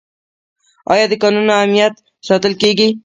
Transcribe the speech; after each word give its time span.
آیا 0.93 1.05
د 1.09 1.13
کانونو 1.21 1.53
امنیت 1.63 1.93
ساتل 2.27 2.53
کیږي؟ 2.61 2.89